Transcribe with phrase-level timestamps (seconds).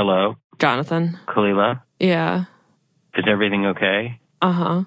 [0.00, 1.18] Hello, Jonathan.
[1.28, 1.82] Kalila.
[1.98, 2.44] Yeah.
[3.18, 4.18] Is everything okay?
[4.40, 4.84] Uh huh.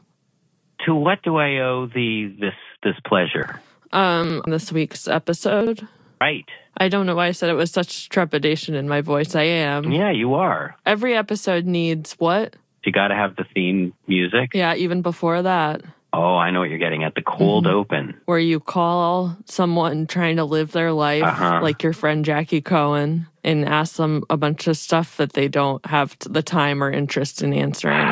[0.88, 3.62] To what do I owe thee this this pleasure?
[3.92, 5.88] Um, this week's episode.
[6.20, 6.46] Right.
[6.78, 9.36] I don't know why I said it with such trepidation in my voice.
[9.36, 9.92] I am.
[9.92, 10.76] Yeah, you are.
[10.84, 12.56] Every episode needs what?
[12.84, 14.56] You got to have the theme music.
[14.56, 17.14] Yeah, even before that, Oh, I know what you're getting at.
[17.14, 17.72] The cold Mhm.
[17.72, 18.22] open.
[18.26, 21.60] where you call someone trying to live their life, Uh-huh.
[21.62, 25.86] like your friend Jackie Cohen, and ask them a bunch of stuff that they don't
[25.86, 28.08] have the time or interest in answering.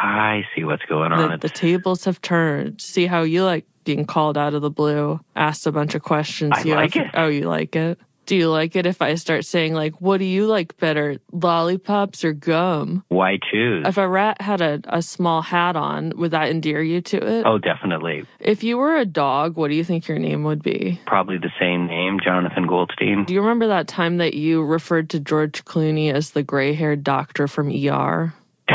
[0.00, 1.32] I see what's going on.
[1.32, 2.80] The, the tables have turned.
[2.80, 6.52] See how you like being called out of the blue, asked a bunch of questions.
[6.54, 7.10] I you like have- it.
[7.14, 7.98] Oh, you like it?
[8.28, 12.24] Do you like it if I start saying like, "What do you like better, lollipops
[12.24, 13.86] or gum?" Why choose?
[13.88, 17.46] If a rat had a, a small hat on, would that endear you to it?
[17.46, 18.26] oh, definitely.
[18.38, 21.00] If you were a dog, what do you think your name would be?
[21.06, 23.24] Probably the same name, Jonathan Goldstein.
[23.24, 27.02] Do you remember that time that you referred to George Clooney as the gray haired
[27.02, 28.34] doctor from ER?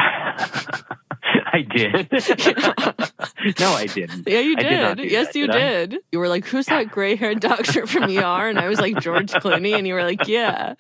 [1.53, 2.09] I did.
[3.59, 4.27] no, I didn't.
[4.27, 4.97] Yeah, you did.
[4.97, 5.59] did yes, that, you did I?
[5.59, 5.97] did.
[6.11, 9.77] You were like, "Who's that gray-haired doctor from ER?" And I was like, "George Clooney,"
[9.77, 10.75] and you were like, "Yeah."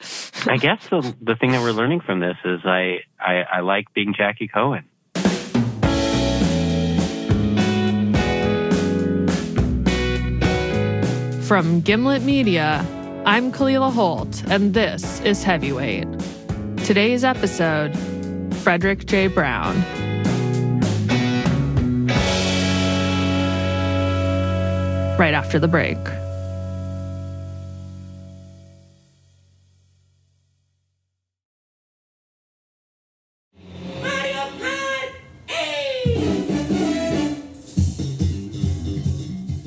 [0.47, 3.93] I guess the the thing that we're learning from this is I I, I like
[3.93, 4.85] being Jackie Cohen.
[11.43, 12.85] From Gimlet Media,
[13.25, 16.07] I'm Kalila Holt, and this is Heavyweight.
[16.85, 17.95] Today's episode:
[18.63, 19.27] Frederick J.
[19.27, 20.02] Brown.
[25.23, 25.97] Right after the break.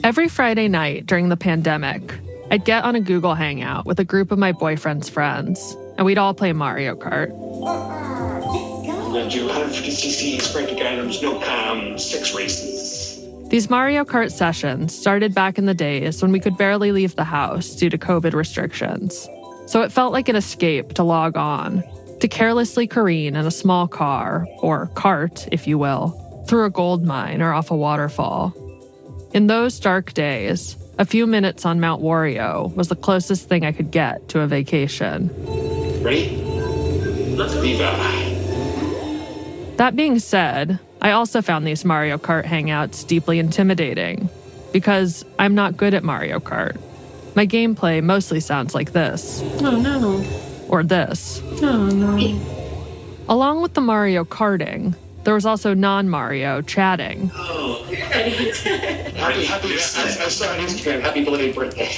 [0.04, 2.02] Every Friday night during the pandemic,
[2.50, 6.18] I'd get on a Google Hangout with a group of my boyfriend's friends, and we'd
[6.18, 7.30] all play Mario Kart.
[7.30, 8.42] Uh-uh,
[8.92, 12.75] I'm going to do 150cc sprint items, no com, six races.
[13.48, 17.24] These Mario Kart sessions started back in the days when we could barely leave the
[17.24, 19.28] house due to COVID restrictions.
[19.66, 21.84] So it felt like an escape to log on,
[22.18, 27.04] to carelessly careen in a small car, or cart, if you will, through a gold
[27.04, 28.52] mine or off a waterfall.
[29.32, 33.70] In those dark days, a few minutes on Mount Wario was the closest thing I
[33.70, 35.30] could get to a vacation.
[36.02, 36.36] Ready?
[37.36, 37.92] Let's Viva.
[39.76, 44.28] That being said, I also found these Mario Kart hangouts deeply intimidating
[44.72, 46.76] because I'm not good at Mario Kart.
[47.34, 50.24] My gameplay mostly sounds like this Oh no.
[50.68, 51.42] or this.
[51.62, 52.40] Oh no.
[53.28, 57.28] Along with the Mario Karting, there was also non Mario chatting.
[57.28, 61.90] Happy, happy, I, I saw on Instagram, happy belated birthday.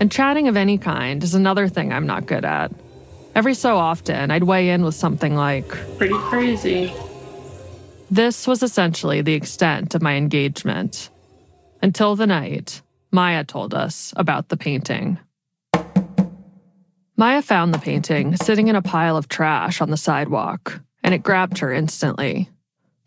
[0.00, 2.70] And chatting of any kind is another thing I'm not good at.
[3.34, 5.66] Every so often, I'd weigh in with something like,
[5.98, 6.92] Pretty crazy.
[8.10, 11.10] This was essentially the extent of my engagement.
[11.82, 15.18] Until the night, Maia told us about the painting.
[17.16, 21.22] Maia found the painting sitting in a pile of trash on the sidewalk, and it
[21.22, 22.50] grabbed her instantly.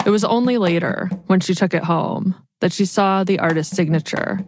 [0.05, 4.39] It was only later, when she took it home, that she saw the artist's signature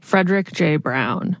[0.00, 0.76] Frederick J.
[0.76, 1.36] Brown.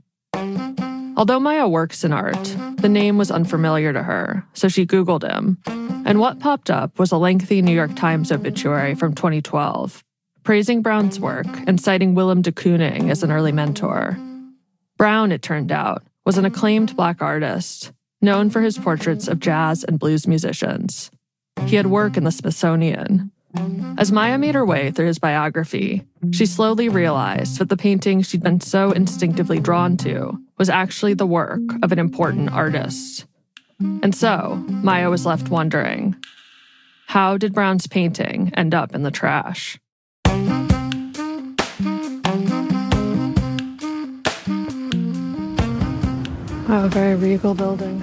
[1.16, 5.56] Although Maia works in art, the name was unfamiliar to her, so she Googled him.
[6.04, 10.04] And what popped up was a lengthy New York Times obituary from 2012,
[10.42, 14.18] praising Brown's work and citing Willem de Kooning as an early mentor.
[14.98, 19.84] Brown, it turned out, was an acclaimed Black artist, known for his portraits of jazz
[19.84, 21.10] and blues musicians.
[21.64, 23.32] He had work in the Smithsonian.
[23.98, 28.42] As Maia made her way through his biography, she slowly realized that the painting she'd
[28.42, 33.24] been so instinctively drawn to was actually the work of an important artist.
[33.80, 36.14] And so, Maia was left wondering
[37.06, 39.78] how did Brown's painting end up in the trash?
[46.68, 48.02] Oh, very regal building.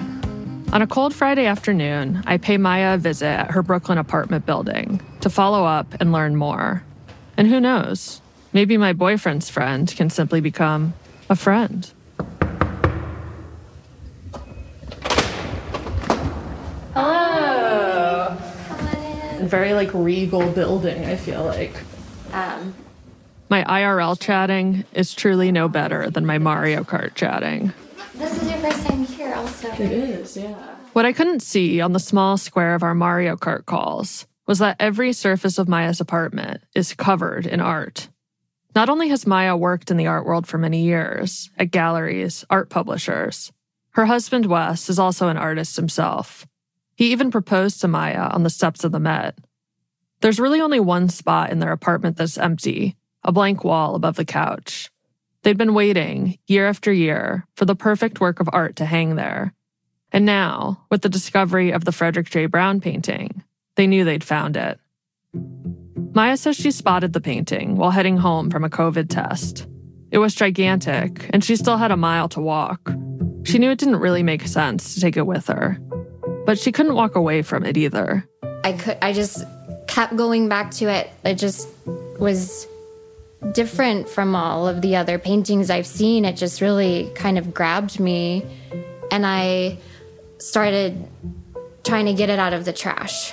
[0.72, 5.00] On a cold Friday afternoon, I pay Maia a visit at her Brooklyn apartment building
[5.24, 6.84] to follow up and learn more.
[7.38, 8.20] And who knows,
[8.52, 10.92] maybe my boyfriend's friend can simply become
[11.30, 11.90] a friend.
[16.92, 18.36] Hello.
[19.40, 21.74] Very like regal building, I feel like.
[22.34, 22.74] Um,
[23.48, 27.72] My IRL chatting is truly no better than my Mario Kart chatting.
[28.14, 29.68] this is your first time here, also.
[29.72, 30.52] It is, yeah.
[30.92, 34.76] What I couldn't see on the small square of our Mario Kart calls was that
[34.78, 38.08] every surface of Maia's apartment is covered in art.
[38.74, 42.70] Not only has Maia worked in the art world for many years at galleries, art
[42.70, 43.52] publishers,
[43.90, 46.46] Her husband, Wes, is also an artist himself.
[46.96, 49.38] He even proposed to Maia on the steps of the Met.
[50.20, 54.24] There's really only one spot in their apartment that's empty a blank wall above the
[54.24, 54.90] couch.
[55.42, 59.54] They'd been waiting, year after year, for the perfect work of art to hang there.
[60.12, 62.46] And now, with the discovery of the Frederick J.
[62.46, 63.42] Brown painting,
[63.76, 64.78] they knew they'd found it.
[66.14, 69.66] Maia says she spotted the painting while heading home from a COVID test.
[70.10, 72.92] It was gigantic, and she still had a mile to walk.
[73.42, 75.78] She knew it didn't really make sense to take it with her,
[76.46, 78.24] but she couldn't walk away from it either.
[78.62, 79.44] I could I just
[79.88, 81.10] kept going back to it.
[81.24, 81.68] It just
[82.18, 82.66] was
[83.52, 86.24] different from all of the other paintings I've seen.
[86.24, 88.44] It just really kind of grabbed me
[89.10, 89.78] and I
[90.38, 91.06] started
[91.84, 93.32] trying to get it out of the trash.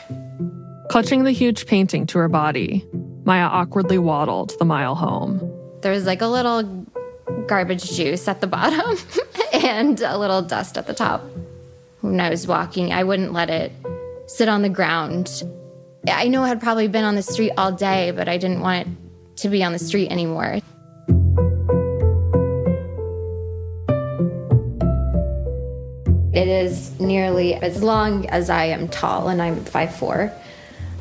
[0.90, 2.86] Clutching the huge painting to her body,
[3.24, 5.40] Maia awkwardly waddled the mile home.
[5.82, 6.64] There was like a little
[7.48, 8.98] garbage juice at the bottom
[9.54, 11.24] and a little dust at the top.
[12.02, 13.72] When I was walking, I wouldn't let it
[14.28, 15.44] sit on the ground.
[16.08, 18.88] I know it had probably been on the street all day, but I didn't want
[18.88, 20.60] it to be on the street anymore.
[26.34, 30.34] It is nearly as long as I am tall, and I'm 5'4.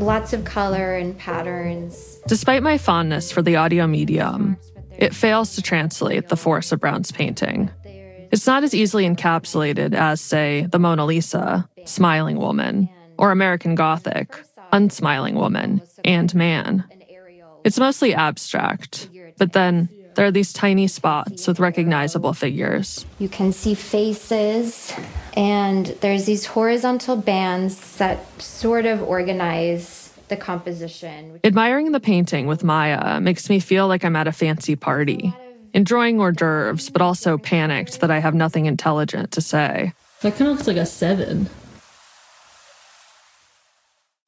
[0.01, 2.19] Lots of color and patterns.
[2.27, 4.57] Despite my fondness for the audio medium,
[4.99, 7.71] it fails to translate the force of Brown's painting.
[8.33, 14.37] It's not as easily encapsulated as, say, the Mona Lisa, Smiling Woman, or American Gothic,
[14.73, 16.85] Unsmiling Woman, and Man.
[17.63, 19.89] It's mostly abstract, but then
[20.21, 23.07] there are these tiny spots with recognizable figures.
[23.19, 24.93] You can see faces,
[25.33, 31.41] and there's these horizontal bands that sort of organize the composition.
[31.43, 35.35] Admiring the painting with Maia makes me feel like I'm at a fancy party,
[35.73, 39.95] enjoying hors d'oeuvres, but also panicked that I have nothing intelligent to say.
[40.21, 41.49] That kind of looks like a seven.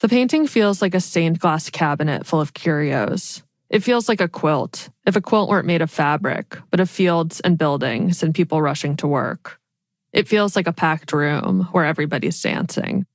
[0.00, 3.42] The painting feels like a stained glass cabinet full of curios.
[3.72, 7.40] It feels like a quilt, if a quilt weren't made of fabric, but of fields
[7.40, 9.58] and buildings and people rushing to work.
[10.12, 13.06] It feels like a packed room where everybody's dancing.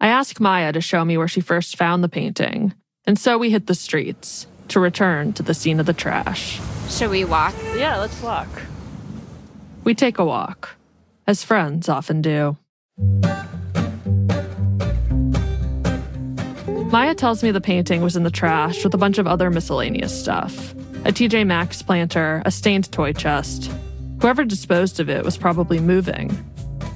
[0.00, 2.72] I ask Maia to show me where she first found the painting,
[3.04, 6.58] and so we hit the streets to return to the scene of the trash.
[6.88, 7.54] Should we walk?
[7.76, 8.48] Yeah, let's walk.
[9.84, 10.76] We take a walk,
[11.26, 12.56] as friends often do.
[16.92, 20.12] Maia tells me the painting was in the trash with a bunch of other miscellaneous
[20.12, 20.74] stuff
[21.04, 23.72] a TJ Maxx planter, a stained toy chest.
[24.20, 26.30] Whoever disposed of it was probably moving.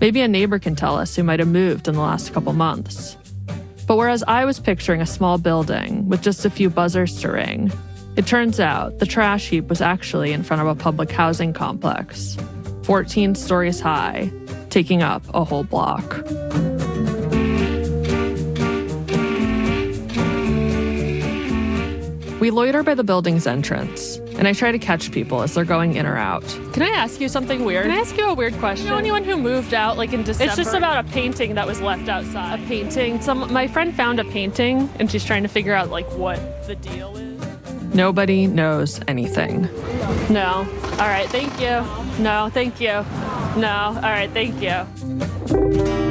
[0.01, 3.17] Maybe a neighbor can tell us who might have moved in the last couple months.
[3.89, 7.73] But whereas I was picturing a small building with just a few buzzers to ring,
[8.17, 12.37] it turns out the trash heap was actually in front of a public housing complex,
[12.85, 14.31] 14 stories high,
[14.71, 16.23] taking up a whole block.
[22.41, 25.95] We loiter by the building's entrance, and I try to catch people as they're going
[25.97, 26.45] in or out.
[26.75, 27.85] Can I ask you something weird?
[27.87, 28.85] Can I ask you a weird question?
[28.85, 30.51] Do you know anyone who moved out like in December?
[30.51, 32.61] It's just about a painting that was left outside.
[32.61, 33.23] a painting.
[33.23, 36.75] Some my friend found a painting and she's trying to figure out like what the
[36.77, 37.95] deal is.
[37.95, 39.63] Nobody knows anything.
[40.29, 40.67] No.
[40.93, 42.23] All right, thank you.
[42.23, 43.05] No, thank you.
[43.59, 43.93] No.
[43.97, 46.06] All right, thank you.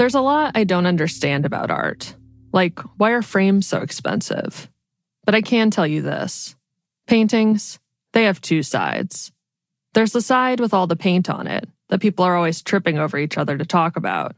[0.00, 2.14] There's a lot I don't understand about art.
[2.52, 4.66] Like, why are frames so expensive?
[5.26, 6.56] But I can tell you this
[7.06, 7.78] paintings,
[8.12, 9.30] they have two sides.
[9.92, 13.18] There's the side with all the paint on it that people are always tripping over
[13.18, 14.34] each other to talk about.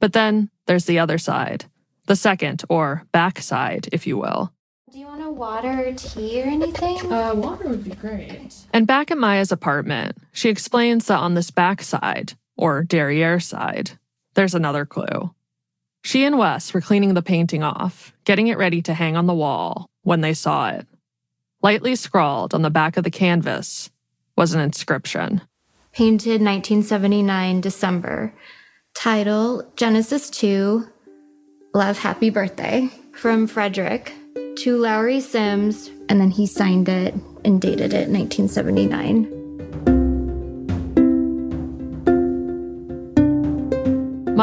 [0.00, 1.66] But then there's the other side,
[2.06, 4.54] the second or back side, if you will.
[4.90, 7.12] Do you want a water or tea or anything?
[7.12, 8.54] Uh, water would be great.
[8.72, 13.98] And back at Maia's apartment, she explains that on this back side, or derriere side,
[14.34, 15.34] there's another clue.
[16.02, 19.34] She and Wes were cleaning the painting off, getting it ready to hang on the
[19.34, 20.86] wall when they saw it.
[21.62, 23.90] Lightly scrawled on the back of the canvas
[24.36, 25.40] was an inscription.
[25.92, 28.34] Painted 1979 December.
[28.94, 30.86] Title Genesis 2
[31.72, 34.12] Love Happy Birthday from Frederick
[34.58, 37.14] to Lowery Sims, and then he signed it
[37.44, 39.43] and dated it 1979.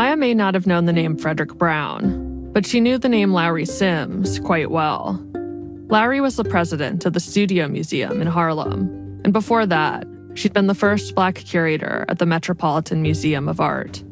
[0.02, 3.68] Maia may not have known the name Frederick Brown, but she knew the name Lowery
[3.68, 5.24] Sims quite well.
[5.90, 8.88] Lowery was the president of the Studio Museum in Harlem,
[9.24, 14.04] and before that, she'd been the first Black curator at the Metropolitan Museum of Art.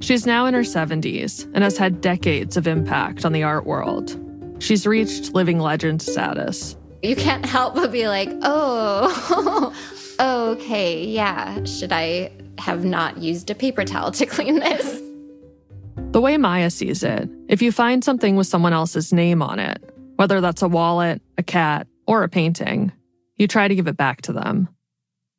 [0.00, 4.14] She's now in her 70s and has had decades of impact on the art world.
[4.58, 6.76] She's reached living legend status.
[7.02, 9.72] You can't help but be like, oh,
[10.20, 11.64] okay, yeah.
[11.64, 15.02] Should I have not used a paper towel to clean this?
[16.12, 19.82] The way Maia sees it, if you find something with someone else's name on it,
[20.16, 22.92] whether that's a wallet, a cat, or a painting,
[23.36, 24.68] you try to give it back to them.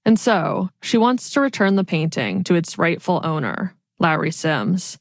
[0.03, 4.97] And so, she wants to return the painting to its rightful owner, Lowery Sims.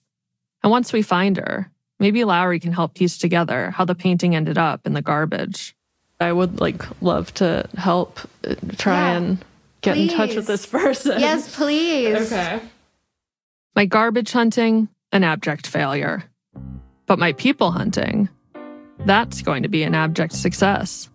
[0.63, 4.59] And once we find her, maybe Lowery can help piece together how the painting ended
[4.59, 5.75] up in the garbage.
[6.21, 9.17] I would like love to help uh, try Yeah.
[9.17, 9.45] and
[9.81, 11.19] get in touch with this person.
[11.19, 12.31] yes, please.
[12.33, 12.61] Okay.
[13.75, 16.25] My garbage hunting, an abject failure.
[17.07, 18.29] But my people hunting,
[19.01, 21.11] that's going to be an abject success.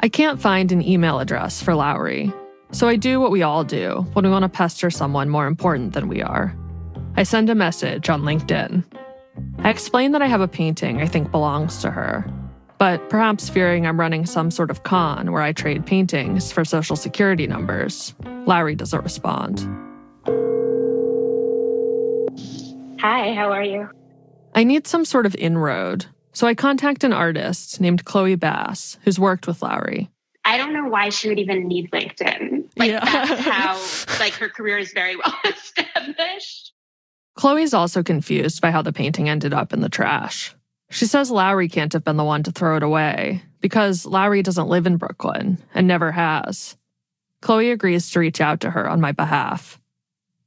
[0.00, 2.32] I can't find an email address for Lowery,
[2.70, 5.94] so I do what we all do when we want to pester someone more important
[5.94, 6.56] than we are.
[7.16, 8.84] I send a message on LinkedIn.
[9.58, 12.24] I explain that I have a painting I think belongs to her,
[12.78, 16.96] but perhaps fearing I'm running some sort of con where I trade paintings for social
[16.96, 18.14] security numbers,
[18.46, 19.60] Lowery doesn't respond.
[23.00, 23.88] Hi, how are you?
[24.54, 29.18] I need some sort of inroad, so I contact an artist named Chloe Bass, who's
[29.18, 30.10] worked with Lowery.
[30.44, 32.64] I don't know why she would even need LinkedIn.
[32.76, 33.04] Like Yeah.
[33.04, 36.72] that's how like her career is very well established.
[37.34, 40.54] Chloe's also confused by how the painting ended up in the trash.
[40.90, 44.68] She says Lowery can't have been the one to throw it away because Lowery doesn't
[44.68, 46.76] live in Brooklyn and never has.
[47.42, 49.80] Chloe agrees to reach out to her on my behalf.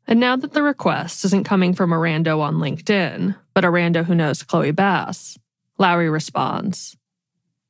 [0.08, 4.04] And now that the request isn't coming from a rando on LinkedIn, but a rando
[4.04, 5.38] who knows Chloe Bass,
[5.78, 6.98] Lowery responds.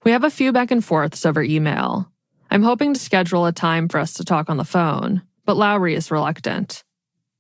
[0.06, 2.10] We have a few back and forths over email.
[2.50, 5.96] I'm hoping to schedule a time for us to talk on the phone, but Lowery
[5.96, 6.84] is reluctant.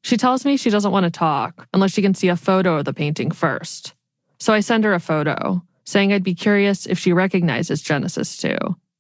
[0.01, 2.86] She tells me she doesn't want to talk unless she can see a photo of
[2.86, 3.93] the painting first.
[4.39, 8.55] So I send her a photo, saying I'd be curious if she recognizes Genesis 2,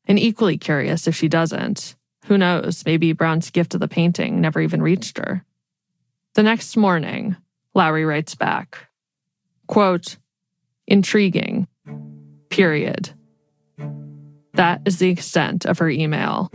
[0.05, 1.95] and equally curious if she doesn't.
[2.25, 5.45] Who knows, maybe Brown's gift of the painting never even reached her.
[6.35, 7.35] The next morning,
[7.73, 8.89] Lowery writes back
[9.67, 10.17] quote,
[10.87, 11.67] intriguing,
[12.49, 13.11] period.
[14.53, 16.49] That is the extent of her email.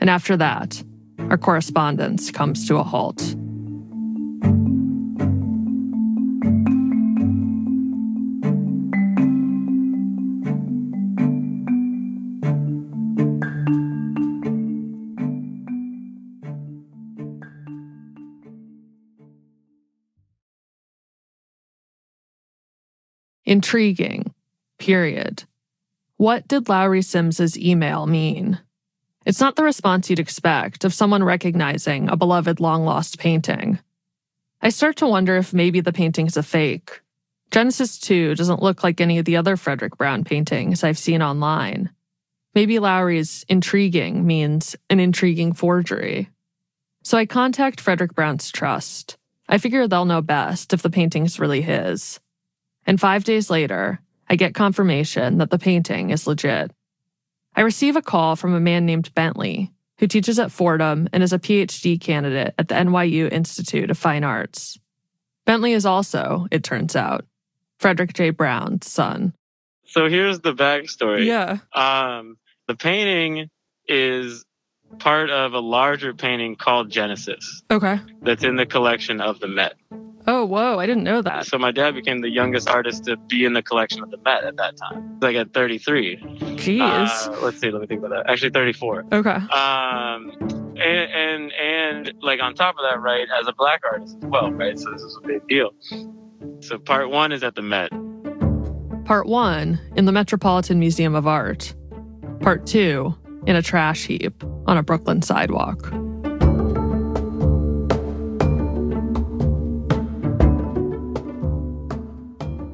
[0.00, 0.82] And after that,
[1.30, 3.36] our correspondence comes to a halt.
[23.46, 24.32] Intriguing,
[24.78, 25.44] period.
[26.16, 28.58] What did Lowery Sims's email mean?
[29.26, 33.78] It's not the response you'd expect of someone recognizing a beloved long lost painting.
[34.62, 37.02] I start to wonder if maybe the painting's a fake.
[37.50, 41.90] Genesis 2 doesn't look like any of the other Frederick Brown paintings I've seen online.
[42.54, 46.30] Maybe Lowery's intriguing means an intriguing forgery.
[47.02, 49.18] So I contact Frederick Brown's trust.
[49.48, 52.20] I figure they'll know best if the painting's really his.
[52.86, 56.70] And five days later, I get confirmation that the painting is legit.
[57.56, 61.32] I receive a call from a man named Bentley, who teaches at Fordham and is
[61.32, 64.78] a PhD candidate at the NYU Institute of Fine Arts.
[65.46, 67.24] Bentley is also, it turns out,
[67.78, 68.30] Frederick J.
[68.30, 69.34] Brown's son.
[69.84, 71.26] So here's the backstory.
[71.26, 71.58] Yeah.
[71.74, 73.50] Um, the painting
[73.86, 74.44] is
[74.98, 77.98] part of a larger painting called Genesis Okay.
[78.22, 79.74] that's in the collection of the Met.
[80.26, 80.78] Oh, whoa.
[80.78, 81.46] I didn't know that.
[81.46, 84.44] So my dad became the youngest artist to be in the collection of the Met
[84.44, 85.18] at that time.
[85.20, 86.16] Like at 33.
[86.16, 86.80] Jeez.
[86.80, 87.70] Uh, let's see.
[87.70, 88.30] Let me think about that.
[88.30, 89.04] Actually, 34.
[89.12, 89.30] okay.
[89.30, 90.32] Um,
[90.76, 94.50] and, and and like on top of that, right, as a black artist as well,
[94.50, 94.78] right.
[94.78, 95.70] So this is a big deal.
[96.60, 97.90] So part one is at the Met.
[99.04, 101.74] Part one in the Metropolitan Museum of Art.
[102.40, 103.14] Part two
[103.46, 105.92] in a trash heap on a Brooklyn sidewalk.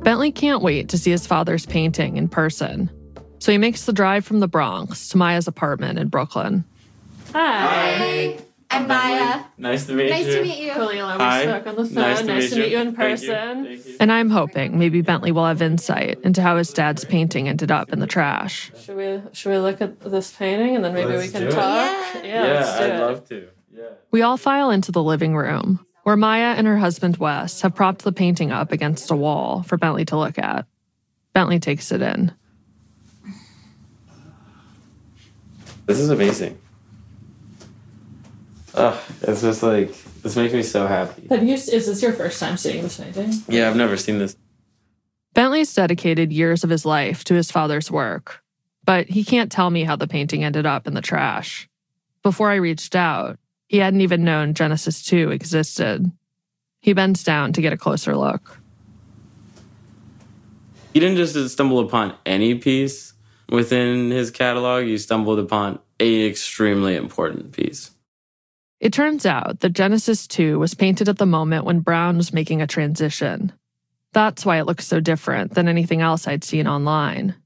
[0.02, 2.90] Bentley can't wait to see his father's painting in person,
[3.38, 6.64] so he makes the drive from the Bronx to Maia's apartment in Brooklyn.
[7.32, 8.38] Hi.
[8.72, 9.42] I'm Maia.
[9.58, 10.70] Nice to meet Nice to meet you.
[10.70, 11.44] Kalila, Hi.
[11.44, 11.94] we're stuck on the phone.
[11.94, 12.76] Nice Nice, to to meet meet you.
[12.78, 13.26] you in Thank you.
[13.28, 13.64] person.
[13.64, 13.96] Thank you.
[13.98, 17.92] And I'm hoping maybe Bentley will have insight into how his dad's painting ended up
[17.92, 18.70] in the trash.
[18.80, 21.48] Should we should we look at this painting and then maybe Let's we can do
[21.48, 21.52] it.
[21.52, 22.24] talk?
[22.24, 22.42] Yeah.
[22.44, 23.42] let's do it.
[23.42, 23.48] to.
[23.76, 23.88] Yeah.
[24.12, 28.02] We all file into the living room, where Maia and her husband Wes have propped
[28.02, 30.66] the painting up against a wall for Bentley to look at.
[31.34, 32.32] Bentley takes it in.
[35.86, 36.58] This is amazing.
[38.74, 41.28] Oh, it's just like this makes me so happy.
[41.28, 41.54] Have you?
[41.54, 43.32] Is this your first time seeing this painting?
[43.48, 44.36] Yeah, I've never seen this.
[45.34, 48.42] Bentley's dedicated years of his life to his father's work,
[48.84, 51.68] but he can't tell me how the painting ended up in the trash.
[52.24, 53.38] Before I reached out,
[53.70, 56.10] he hadn't even known Genesis 2 existed.
[56.80, 58.58] He bends down to get a closer look.
[60.92, 63.12] He didn't just stumble upon any piece
[63.48, 67.92] within his catalog, he stumbled upon a extremely important piece.
[68.80, 72.60] It turns out that Genesis 2 was painted at the moment when Brown was making
[72.60, 73.52] a transition.
[74.12, 77.36] That's why it looks so different than anything else I'd seen online.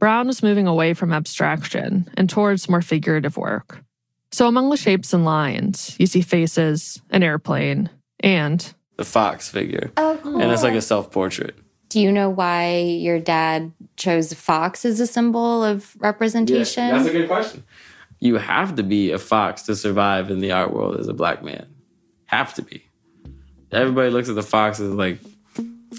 [0.00, 3.84] Brown was moving away from abstraction and towards more figurative work.
[4.32, 9.92] So among the shapes and lines, you see faces, an airplane, and The fox figure.
[9.96, 10.40] Oh, cool.
[10.40, 11.54] And it's like a self portrait.
[11.90, 16.86] Do you know why your dad chose fox as a symbol of representation?
[16.88, 17.64] Yeah, that's a good question.
[18.20, 21.42] You have to be a fox to survive in the art world as a black
[21.44, 21.66] man.
[22.26, 22.86] Have to be.
[23.70, 25.18] Everybody looks at the fox as like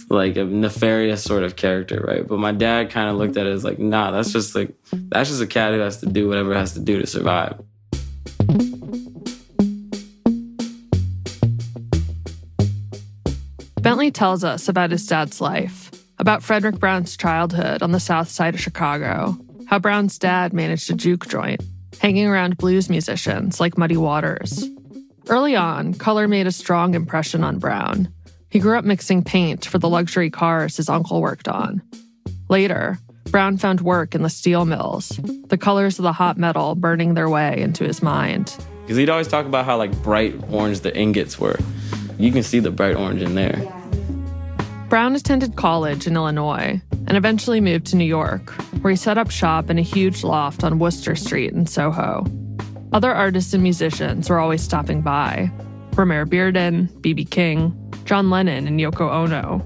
[0.09, 2.27] like a nefarious sort of character, right?
[2.27, 5.29] But my dad kind of looked at it as like, nah, that's just like that's
[5.29, 7.61] just a cat who has to do whatever it has to do to survive.
[13.83, 18.53] Bentley tells us about his dad's life, about Frederick Brown's childhood on the south side
[18.53, 19.37] of Chicago,
[19.67, 21.61] how Brown's dad managed a juke joint,
[21.99, 24.69] hanging around blues musicians like Muddy Waters.
[25.27, 28.07] Early on, color made a strong impression on Brown.
[28.49, 31.81] He grew up mixing paint for the luxury cars his uncle worked on.
[32.47, 32.97] Later,
[33.31, 35.09] Brown found work in the steel mills,
[35.47, 38.55] the colors of the hot metal burning their way into his mind.
[38.83, 41.59] Because he'd always talk about how like bright orange the ingots were.
[42.17, 43.61] You can see the bright orange in there.
[44.89, 48.51] Brown attended college in Illinois and eventually moved to New York,
[48.81, 52.25] where he set up shop in a huge loft on Wooster Street in Soho.
[52.91, 55.51] Other artists and musicians were always stopping by
[55.91, 57.25] Romare Bearden, B.B.
[57.25, 59.65] King, John Lennon, and Yoko Ono.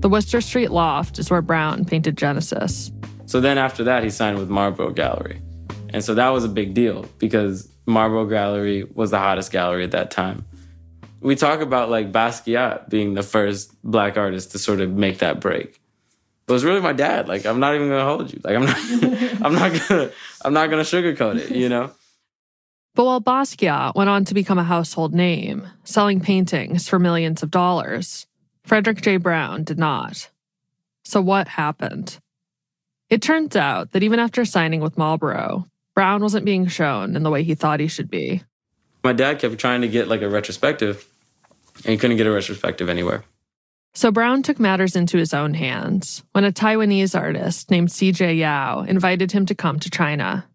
[0.00, 2.92] The Wooster Street loft is where Brown painted Genesis.
[3.26, 5.42] So then after that, he signed with Marlborough Gallery.
[5.92, 9.90] And so that was a big deal because Marlborough Gallery was the hottest gallery at
[9.90, 10.44] that time.
[11.20, 15.40] We talk about like Basquiat being the first black artist to sort of make that
[15.40, 15.80] break.
[16.48, 17.28] It was really my dad.
[17.28, 18.40] Like I'm not even gonna hold you.
[18.42, 18.76] Like I'm not
[19.44, 20.10] I'm not gonna
[20.44, 21.92] I'm not gonna sugarcoat it, you know?
[22.94, 27.50] But while Basquiat went on to become a household name, selling paintings for millions of
[27.50, 28.26] dollars,
[28.64, 29.16] Frederick J.
[29.16, 30.28] Brown did not.
[31.04, 32.18] So what happened?
[33.08, 37.30] It turns out that even after signing with Marlborough, Brown wasn't being shown in the
[37.30, 38.42] way he thought he should be.
[39.02, 41.09] My dad kept trying to get like a retrospective
[41.84, 43.24] and he couldn't get a retrospective anywhere.
[43.92, 48.82] So Brown took matters into his own hands when a Taiwanese artist named CJ Yao
[48.82, 50.46] invited him to come to China.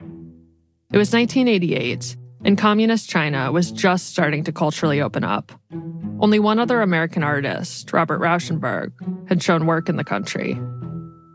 [0.91, 5.51] It was 1988, and communist China was just starting to culturally open up.
[6.19, 8.93] Only one other American artist, Robert Rauschenberg,
[9.27, 10.57] had shown work in the country.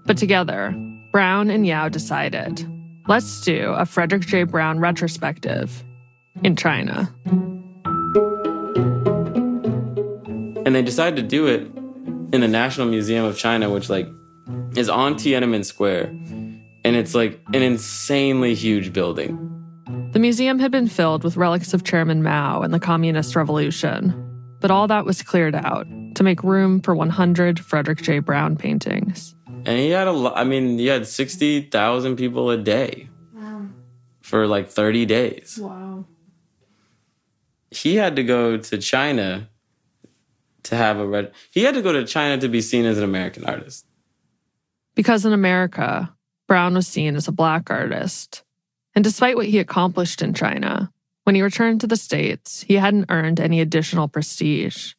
[0.07, 0.75] But together,
[1.13, 2.67] Brown and Yao decided
[3.09, 4.45] let's do a Frederick J.
[4.45, 5.85] Brown retrospective
[6.43, 7.13] in China.
[10.67, 11.63] And they decided to do it
[12.33, 14.09] in the National Museum of China, which like
[14.77, 16.07] is on Tiananmen Square.
[16.85, 19.47] And it's like an insanely huge building.
[20.13, 24.15] The museum had been filled with relics of Chairman Mao and the Communist Revolution,
[24.61, 28.19] but all that was cleared out to make room for 100 Frederick J.
[28.19, 29.35] Brown paintings.
[29.67, 33.67] And he had a lot, I mean, he had 60,000 people a day Wow.
[34.23, 35.59] for like 30 days.
[35.61, 36.07] Wow.
[37.71, 39.50] He had to go to China
[40.65, 41.33] to have a red.
[41.51, 43.87] He had to go to China to be seen as an American artist.
[44.95, 46.15] Because in America,
[46.47, 48.43] Brown was seen as a black artist.
[48.95, 50.93] And despite what he accomplished in China,
[51.25, 54.95] when he returned to the States, he hadn't earned any additional prestige.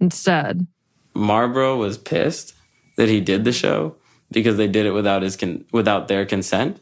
[0.00, 0.66] Instead,
[1.14, 2.54] Marlborough was pissed
[2.96, 3.96] that he did the show
[4.30, 6.80] because they did it without his con- without their consent.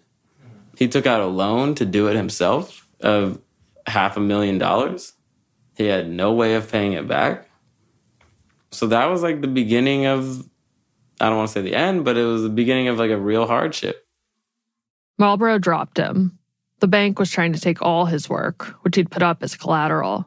[0.77, 3.41] He took out a loan to do it himself of
[3.87, 5.13] half a million dollars.
[5.77, 7.49] He had no way of paying it back.
[8.73, 10.49] So that was like the beginning of
[11.21, 13.17] I don't want to say the end, but it was the beginning of like a
[13.17, 14.05] real hardship.
[15.19, 16.39] Marlborough dropped him.
[16.81, 20.27] The bank was trying to take all his work, which he'd put up as collateral.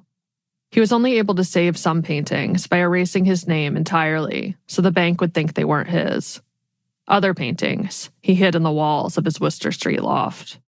[0.71, 4.91] He was only able to save some paintings by erasing his name entirely so the
[4.91, 6.41] bank would think they weren't his.
[7.07, 10.59] Other paintings he hid in the walls of his Wooster Street loft.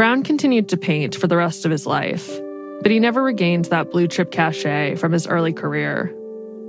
[0.00, 2.26] Brown continued to paint for the rest of his life,
[2.80, 6.06] but he never regained that blue chip cachet from his early career.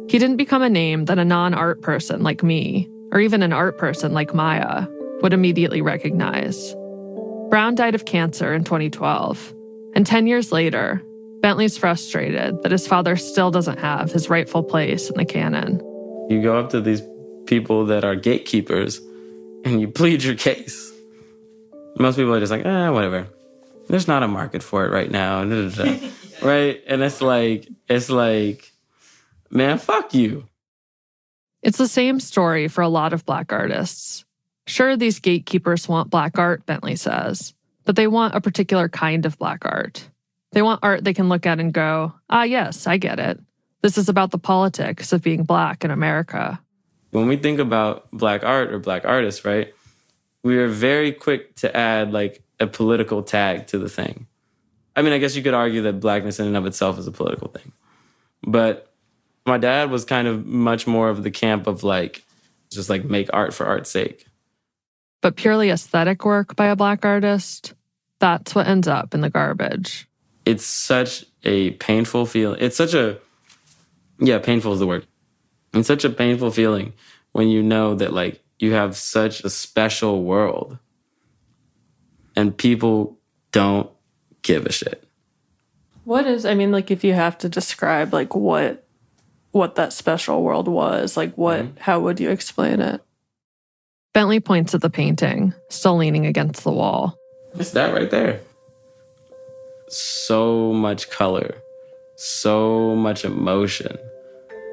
[0.10, 3.54] He didn't become a name that a non art person like me, or even an
[3.54, 4.86] art person like Maia,
[5.22, 6.76] would immediately recognize.
[7.50, 9.54] Brown died of cancer in 2012,
[9.96, 11.02] and 10 years later,
[11.40, 15.78] Bentley's frustrated that his father still doesn't have his rightful place in the canon.
[16.30, 17.02] You go up to these
[17.46, 19.00] people that are gatekeepers
[19.64, 20.91] and you plead your case.
[21.98, 23.28] Most people are just like, eh, whatever.
[23.88, 25.44] There's not a market for it right now.
[26.42, 26.82] right?
[26.88, 28.72] And it's like, it's like,
[29.50, 30.46] man, fuck you.
[31.62, 34.26] It's the same story for a lot of Black artists.
[34.66, 37.54] Sure, these gatekeepers want Black art, Bentley says,
[37.86, 40.08] but they want a particular kind of Black art.
[40.52, 43.40] They want art they can look at and go, ah, yes, I get it.
[43.82, 46.60] This is about the politics of being Black in America.
[47.12, 49.74] When we think about Black art or Black artists, right,
[50.44, 54.28] we are very quick to add like a political tag to the thing.
[54.96, 57.12] I mean, I guess you could argue that Blackness in and of itself is a
[57.12, 57.72] political thing.
[58.44, 58.92] But
[59.46, 62.24] my dad was kind of much more of the camp of like,
[62.72, 64.26] just like make art for art's sake.
[65.22, 67.74] But purely aesthetic work by a Black artist,
[68.20, 70.08] that's what ends up in the garbage.
[70.46, 72.58] It's such a painful feeling.
[72.60, 73.20] It's such a,
[74.20, 75.06] yeah, painful is the word.
[75.74, 76.94] It's such a painful feeling
[77.32, 80.78] when you know that like you have such a special world
[82.36, 83.18] and people
[83.52, 83.90] don't
[84.44, 85.04] give a shit.
[86.04, 88.86] What is I mean like if you have to describe like what
[89.52, 91.78] what that special world was, like what mm-hmm.
[91.80, 93.02] how would you explain it?
[94.14, 97.18] Bentley points at the painting, still leaning against the wall.
[97.56, 98.42] It's that right there.
[99.88, 101.56] So much color,
[102.16, 103.98] so much emotion,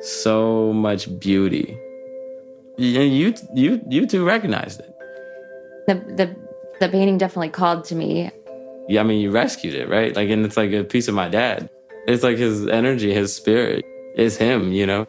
[0.03, 1.79] so much beauty.
[2.79, 4.95] And you you you two recognized it.
[5.87, 6.37] The the
[6.81, 8.31] the painting definitely called to me.
[8.89, 10.15] Yeah, I mean you rescued it, right?
[10.15, 11.69] Like and it's like a piece of my dad.
[12.07, 15.07] It's like his energy, his spirit It's him, you know?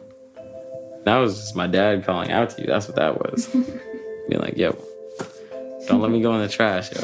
[1.04, 2.66] That was just my dad calling out to you.
[2.66, 3.46] That's what that was.
[4.28, 4.76] Being like, yo,
[5.88, 7.00] don't let me go in the trash, yo.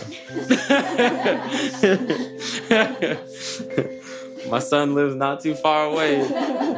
[4.51, 6.29] my son lives not too far away.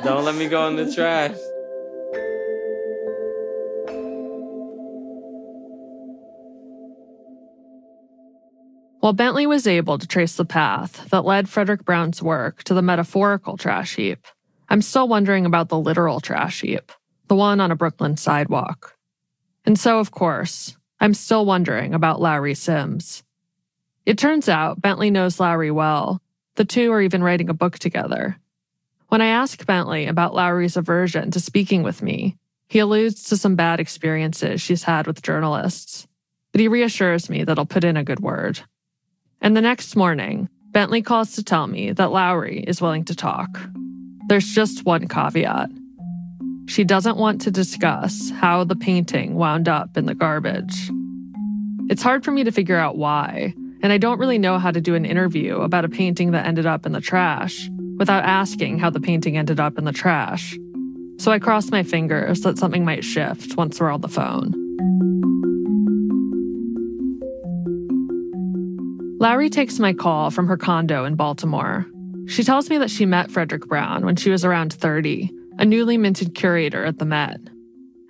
[0.05, 1.37] Don't let me go in the trash.
[9.01, 12.83] While Bentley was able to trace the path that led Frederick Brown's work to the
[12.83, 14.27] metaphorical trash heap,
[14.69, 16.91] I'm still wondering about the literal trash heap,
[17.29, 18.97] the one on a Brooklyn sidewalk.
[19.65, 23.23] And so, of course, I'm still wondering about Lowery Sims.
[24.05, 26.21] It turns out Bentley knows Lowery well.
[26.57, 28.37] The two are even writing a book together.
[29.11, 32.37] When I ask Bentley about Lowery's aversion to speaking with me,
[32.69, 36.09] he alludes to some bad experiences she's had with journalists,
[36.51, 38.61] but he reassures me that I'll put in a good word.
[39.41, 43.61] And the next morning, Bentley calls to tell me that Lowery is willing to talk.
[44.29, 45.71] There's just one caveat.
[46.67, 50.91] She doesn't want to discuss how the painting wound up in the garbage.
[51.89, 54.81] It's hard for me to figure out why, and I don't really know how to
[54.81, 58.91] do an interview about a painting that ended up in the trash without asking how
[58.91, 60.59] the painting ended up in the trash.
[61.19, 64.68] So I cross my fingers that something might shift once we're on the phone.
[69.19, 71.87] Lowery takes my call from her condo in Baltimore
[72.29, 75.97] she tells me that she met Frederick Brown when she was around 30, a newly
[75.97, 77.41] minted curator at the Met.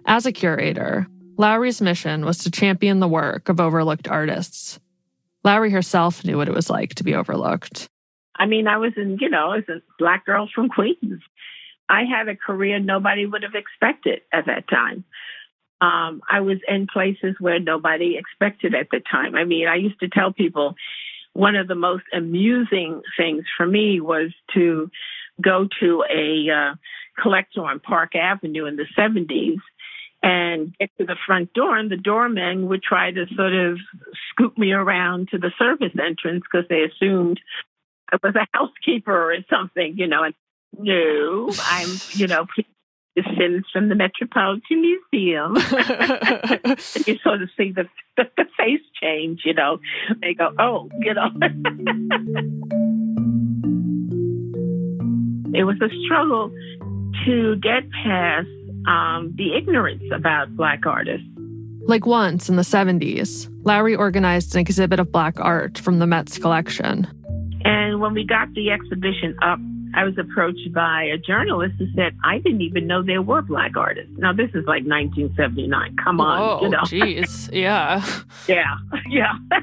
[0.06, 4.80] As a curator, Lowery's mission was to champion the work of overlooked artists.
[5.44, 7.88] Lowery herself knew what it was like to be overlooked.
[8.34, 11.22] I mean, I was in, you know, as a black girl from Queens.
[11.88, 15.04] I had a career nobody would have expected at that time.
[15.80, 19.34] Um, I was in places where nobody expected at the time.
[19.36, 20.74] I mean, I used to tell people,
[21.34, 24.90] one of the most amusing things for me was to
[25.40, 26.74] go to a uh,
[27.22, 29.58] collector on Park Avenue in the 70s
[30.20, 33.78] and get to the front door, and the doorman would try to sort of
[34.30, 37.40] scoop me around to the service entrance because they assumed
[38.12, 40.24] I was a housekeeper or something, you know.
[40.24, 40.34] And
[40.76, 42.46] no, I'm, you know,
[43.22, 45.54] citizens from the Metropolitan Museum.
[47.06, 49.78] you sort of see the, the, the face change, you know.
[50.20, 51.30] They go, oh, you know.
[55.58, 56.50] it was a struggle
[57.24, 58.48] to get past
[58.86, 61.26] um, the ignorance about Black artists.
[61.82, 66.38] Like once in the 70s, Lowery organized an exhibit of Black art from the Met's
[66.38, 67.06] collection.
[67.64, 69.58] And when we got the exhibition up
[69.94, 73.76] I was approached by a journalist who said, I didn't even know there were black
[73.76, 74.12] artists.
[74.16, 75.96] Now, this is like 1979.
[76.02, 76.40] Come on.
[76.40, 76.78] Oh, you know.
[76.80, 77.50] jeez.
[77.52, 78.04] Yeah.
[78.48, 78.76] yeah.
[79.08, 79.32] Yeah.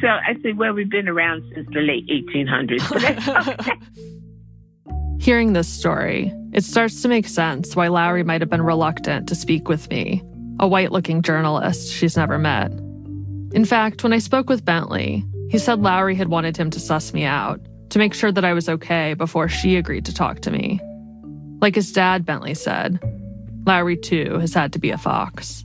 [0.00, 3.78] so I said, well, we've been around since the late 1800s.
[5.20, 9.34] Hearing this story, it starts to make sense why Lowery might have been reluctant to
[9.34, 10.22] speak with me,
[10.60, 12.70] a white looking journalist she's never met.
[13.52, 17.12] In fact, when I spoke with Bentley, he said Lowery had wanted him to suss
[17.12, 20.50] me out to make sure that I was okay before she agreed to talk to
[20.50, 20.80] me.
[21.60, 23.00] Like his dad, Bentley said,
[23.66, 25.64] Lowery too has had to be a fox.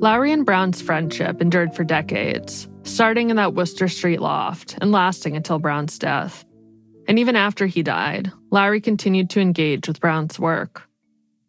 [0.00, 5.34] Lowery and Brown's friendship endured for decades, starting in that Wooster Street loft and lasting
[5.34, 6.44] until Brown's death.
[7.08, 10.82] And even after he died, Lowery continued to engage with Brown's work.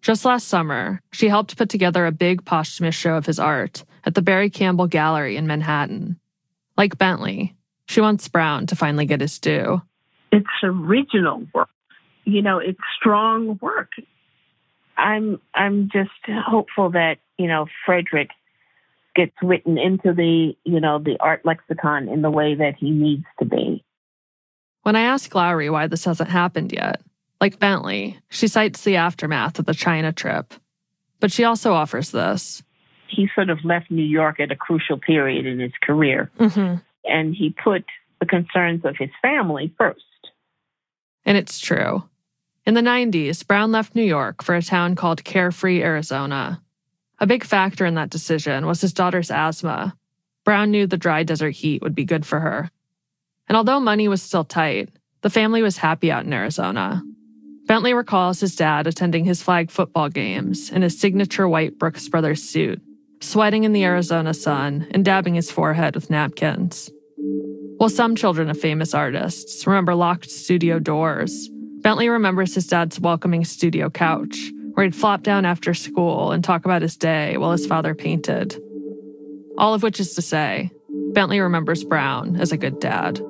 [0.01, 4.15] Just last summer, she helped put together a big posthumous show of his art at
[4.15, 6.19] the Berry Campbell Gallery in Manhattan.
[6.77, 7.55] Like Bentley,
[7.87, 9.81] she wants Brown to finally get his due.
[10.31, 11.69] It's original work.
[12.25, 13.89] You know, it's strong work.
[14.97, 18.29] I'm I'm just hopeful that, you know, Frederick
[19.15, 23.25] gets written into the, you know, the art lexicon in the way that he needs
[23.39, 23.83] to be.
[24.83, 27.01] When I ask Lowery why this hasn't happened yet,
[27.41, 30.53] like Bentley, she cites the aftermath of the China trip.
[31.19, 32.63] But she also offers this.
[33.09, 36.75] He sort of left New York at a crucial period in his career, Mm-hmm.
[37.05, 37.83] and he put
[38.19, 40.03] the concerns of his family first.
[41.25, 42.03] And it's true.
[42.65, 46.61] In the 90s, Brown left New York for a town called Carefree, Arizona.
[47.19, 49.95] A big factor in that decision was his daughter's asthma.
[50.45, 52.69] Brown knew the dry desert heat would be good for her.
[53.47, 54.89] And although money was still tight,
[55.21, 57.01] the family was happy out in Arizona.
[57.65, 62.41] Bentley recalls his dad attending his flag football games in his signature white Brooks Brothers
[62.43, 62.81] suit,
[63.21, 66.91] sweating in the Arizona sun and dabbing his forehead with napkins.
[67.77, 71.49] While some children of famous artists remember locked studio doors,
[71.81, 74.37] Bentley remembers his dad's welcoming studio couch,
[74.73, 78.61] where he'd flop down after school and talk about his day while his father painted.
[79.57, 80.71] All of which is to say,
[81.13, 83.21] Bentley remembers Brown as a good dad.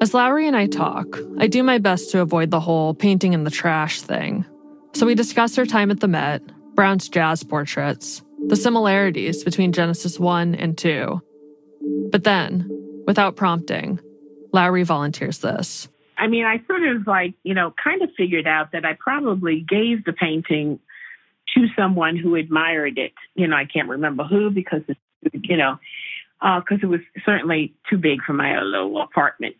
[0.00, 3.42] As Lowery and I talk, I do my best to avoid the whole painting in
[3.42, 4.46] the trash thing.
[4.94, 6.40] So we discuss her time at the Met,
[6.76, 11.20] Brown's jazz portraits, the similarities between Genesis 1 and 2.
[12.12, 12.70] But then,
[13.08, 13.98] without prompting,
[14.52, 15.88] Lowery volunteers this.
[16.16, 19.64] I mean, I sort of like, you know, kind of figured out that I probably
[19.68, 20.78] gave the painting
[21.56, 23.14] to someone who admired it.
[23.34, 24.82] You know, I can't remember who because,
[25.32, 25.78] you know,
[26.40, 29.56] uh, because it was certainly too big for my little apartment.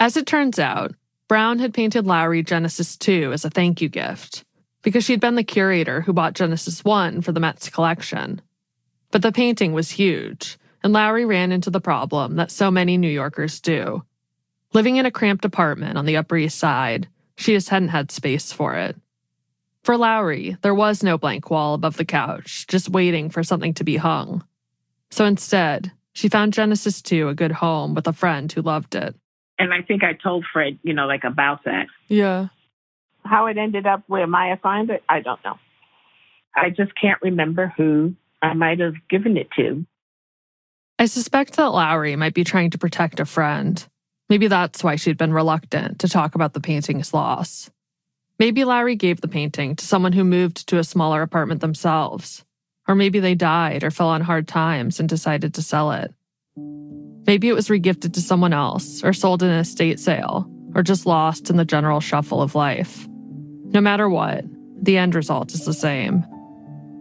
[0.00, 0.94] As it turns out,
[1.26, 4.44] Brown had painted Lowery Genesis 2 as a thank you gift
[4.82, 8.40] because she'd been the curator who bought Genesis 1 for the Met's collection.
[9.10, 13.10] But the painting was huge, and Lowery ran into the problem that so many New
[13.10, 14.04] Yorkers do.
[14.72, 18.52] Living in a cramped apartment on the Upper East Side, she just hadn't had space
[18.52, 18.96] for it.
[19.82, 23.84] For Lowery, there was no blank wall above the couch, just waiting for something to
[23.84, 24.44] be hung.
[25.10, 29.16] So instead, she found Genesis 2 a good home with a friend who loved it.
[29.58, 31.86] And I think I told Fred, you know, like about that.
[32.06, 32.48] Yeah.
[33.24, 35.58] How it ended up where Maia found it, I don't know.
[36.54, 39.84] I just can't remember who I might have given it to.
[40.98, 43.84] I suspect that Lowery might be trying to protect a friend.
[44.28, 47.70] Maybe that's why she'd been reluctant to talk about the painting's loss.
[48.38, 52.44] Maybe Lowery gave the painting to someone who moved to a smaller apartment themselves.
[52.86, 56.14] Or maybe they died or fell on hard times and decided to sell it.
[57.28, 61.04] Maybe it was regifted to someone else, or sold in an estate sale, or just
[61.04, 63.06] lost in the general shuffle of life.
[63.66, 64.46] No matter what,
[64.82, 66.24] the end result is the same.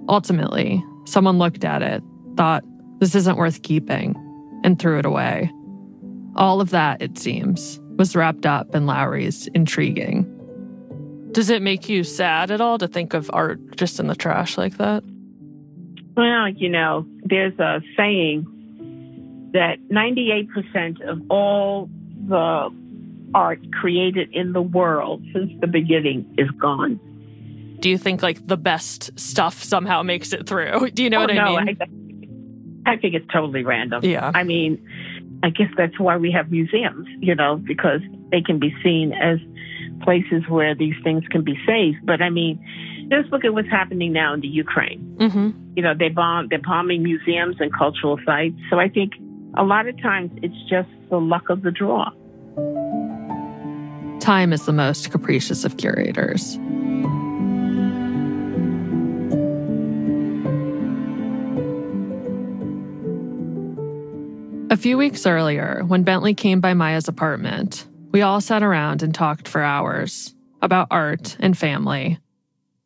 [0.09, 2.03] Ultimately, someone looked at it,
[2.35, 2.65] thought,
[2.99, 4.15] this isn't worth keeping,
[4.65, 5.49] and threw it away.
[6.35, 10.25] All of that, it seems, was wrapped up in Lowery's intriguing.
[11.31, 14.57] Does it make you sad at all to think of art just in the trash
[14.57, 15.05] like that?
[16.17, 18.45] Well, you know, there's a saying
[19.57, 21.89] that 98% of all
[22.27, 22.69] the
[23.33, 26.99] art created in the world since the beginning is gone.
[27.79, 30.91] Do you think like the best stuff somehow makes it through?
[30.95, 31.77] Do you know Oh, what I no, mean?
[32.85, 34.03] I, I think it's totally random.
[34.03, 34.31] Yeah.
[34.33, 34.79] I mean,
[35.43, 39.37] I guess that's why we have museums, you know, because they can be seen as
[40.03, 41.97] places where these things can be saved.
[42.05, 42.57] But I mean,
[43.11, 45.15] just look at what's happening now in the Ukraine.
[45.19, 45.49] mm-hmm.
[45.75, 48.55] You know, they bomb, they're bombing museums and cultural sites.
[48.69, 49.13] So I think
[49.57, 52.11] a lot of times it's just the luck of the draw.
[54.19, 56.59] Time is the most capricious of curators.
[64.69, 69.15] A few weeks earlier, when Bentley came by Maia's apartment, we all sat around and
[69.15, 72.19] talked for hours about art and family.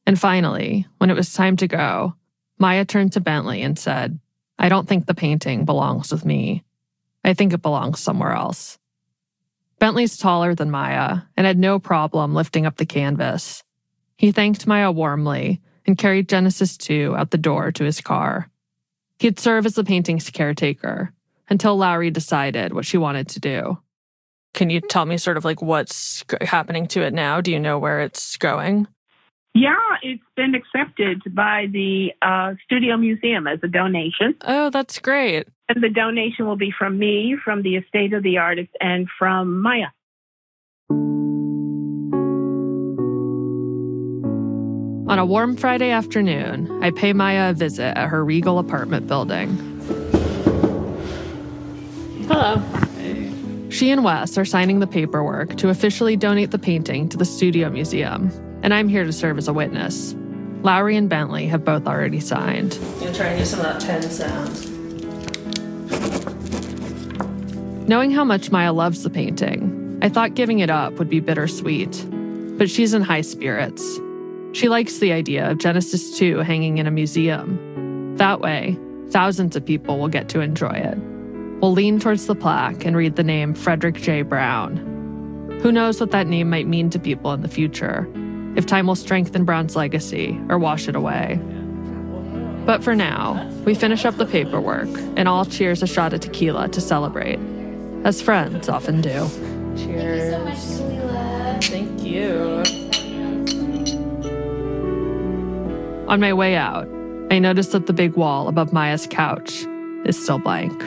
[0.06, 2.16] And finally, when it was time to go,
[2.60, 4.20] Maia turned to Bentley and said,
[4.62, 6.63] I don't think the painting belongs with me.
[7.24, 8.78] I think it belongs somewhere else.
[9.80, 13.63] Bentley's taller than Maia and had no problem lifting up the canvas.
[14.17, 18.52] He thanked Maia warmly and carried Genesis 2 out the door to his car.
[19.17, 21.12] He'd serve as the painting's caretaker
[21.50, 23.80] until Lowery decided what she wanted to do.
[24.54, 27.41] Can you tell me sort of like what's happening to it now?
[27.41, 28.88] Do you know where it's going?
[29.54, 34.36] Yeah, it's been accepted by the uh, Studio Museum as a donation.
[34.42, 35.48] Oh, that's great.
[35.68, 39.62] And the donation will be from me, from the estate of the artist, and from
[39.62, 39.88] Maia.
[45.10, 49.50] On a warm Friday afternoon, I pay Maia a visit at her regal apartment building.
[52.30, 52.62] Hello.
[53.70, 57.70] She and Wes are signing the paperwork to officially donate the painting to the Studio
[57.70, 58.32] Museum,
[58.63, 60.15] and I'm here to serve as a witness.
[60.63, 62.78] Lowery and Bentley have both already signed.
[63.00, 64.67] Gonna try and do some of that pen sound.
[67.88, 72.06] Knowing how much Maia loves the painting, I thought giving it up would be bittersweet.
[72.58, 74.00] But she's in high spirits.
[74.54, 78.15] She likes the idea of Genesis 2 hanging in a museum.
[78.17, 78.78] That way,
[79.10, 80.97] thousands of people will get to enjoy it.
[81.62, 84.21] We'll lean towards the plaque and read the name Frederick J.
[84.21, 84.78] Brown.
[85.62, 88.08] Who knows what that name might mean to people in the future,
[88.56, 91.40] if time will strengthen Brown's legacy or wash it away.
[92.66, 96.70] But for now, we finish up the paperwork and all cheers a shot of tequila
[96.70, 97.40] to celebrate,
[98.04, 99.28] as friends often do.
[99.76, 100.32] Cheers.
[100.32, 101.64] So much to Leela.
[101.64, 102.64] Thank you.
[106.08, 106.88] On my way out,
[107.32, 109.66] I noticed that the big wall above Maia's couch
[110.06, 110.84] is still blank.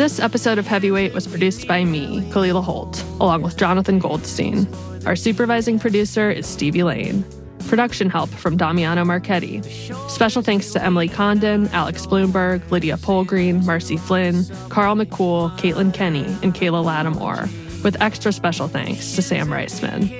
[0.00, 4.66] This episode of Heavyweight was produced by me, Kalila Holt, along with Jonathan Goldstein.
[5.04, 7.22] Our supervising producer is Stevie Lane.
[7.68, 9.62] Production help from Damiano Marchetti.
[10.08, 16.24] Special thanks to Emily Condon, Alex Blumberg, Lydia Polgreen, Marcy Flynn, Karl McCool, Caitlin Kenney,
[16.42, 17.42] and Kayla Lattimore,
[17.84, 20.19] with extra special thanks to Sam Reisman.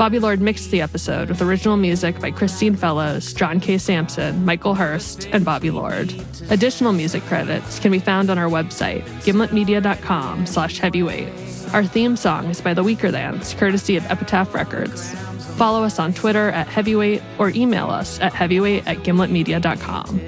[0.00, 3.76] Bobby Lord mixed the episode with original music by Christine Fellows, John K.
[3.76, 6.14] Samson, Michael Hearst, and Bobby Lord.
[6.48, 11.28] Additional music credits can be found on our website, gimletmedia.com slash heavyweight.
[11.74, 15.12] Our theme song is by The Weakerthans, courtesy of Epitaph Records.
[15.58, 20.18] Follow us on Twitter at heavyweight or email us at heavyweight at gimletmedia.com.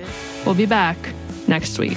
[0.44, 0.98] We'll be back
[1.48, 1.96] next week.